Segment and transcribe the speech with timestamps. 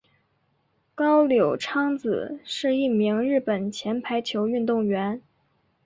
[0.95, 5.21] 高柳昌子是一名日本前排球运动员。